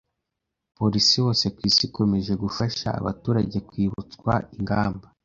Police 0.77 1.15
hose 1.25 1.45
ku 1.55 1.59
isi 1.69 1.81
ikomeje 1.89 2.33
gufasha 2.43 2.87
abaturage 2.99 3.57
kwibutswa 3.67 4.33
ingamba 4.57 5.07